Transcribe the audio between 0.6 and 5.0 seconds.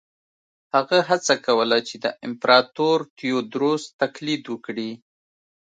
هغه هڅه کوله چې د امپراتور تیوودروس تقلید وکړي.